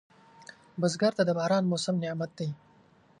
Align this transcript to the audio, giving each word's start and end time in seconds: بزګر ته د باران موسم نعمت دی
بزګر 0.79 1.11
ته 1.17 1.23
د 1.25 1.31
باران 1.37 1.63
موسم 1.71 1.95
نعمت 2.03 2.31
دی 2.37 2.49